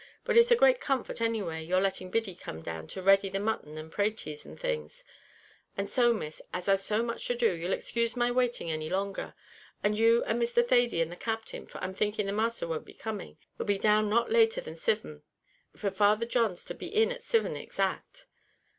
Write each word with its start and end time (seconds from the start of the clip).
But 0.23 0.35
it's 0.35 0.49
a 0.49 0.55
great 0.55 0.79
comfort 0.81 1.21
anyway 1.21 1.63
your 1.63 1.79
letting 1.79 2.09
Biddy 2.09 2.33
come 2.33 2.63
down 2.63 2.87
to 2.87 3.03
ready 3.03 3.29
the 3.29 3.39
mutton 3.39 3.77
and 3.77 3.91
pratees, 3.91 4.45
and 4.47 4.59
things; 4.59 5.03
and 5.77 5.87
so, 5.87 6.11
Miss, 6.11 6.41
as 6.51 6.67
I've 6.67 6.79
so 6.79 7.03
much 7.03 7.27
to 7.27 7.35
do, 7.35 7.53
you'll 7.53 7.71
excuse 7.71 8.15
my 8.15 8.31
waiting 8.31 8.71
any 8.71 8.89
longer; 8.89 9.35
and 9.83 9.99
you 9.99 10.23
and 10.23 10.41
Mr. 10.41 10.67
Thady 10.67 11.01
and 11.03 11.11
the 11.11 11.15
Captain, 11.15 11.67
for 11.67 11.77
I'm 11.83 11.93
thinking 11.93 12.25
the 12.25 12.31
Masther 12.33 12.67
won't 12.67 12.83
be 12.85 12.95
coming, 12.95 13.37
'll 13.59 13.61
not 13.61 13.67
be 13.67 13.77
down 13.77 14.09
later 14.09 14.59
than 14.59 14.75
sivin, 14.75 15.21
for 15.75 15.91
Father 15.91 16.25
John's 16.25 16.65
to 16.65 16.73
be 16.73 16.87
in 16.87 17.11
it 17.11 17.17
at 17.17 17.21
sivin 17.21 17.55
exact." 17.55 18.25